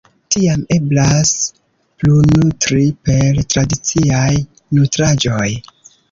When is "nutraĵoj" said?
4.79-5.47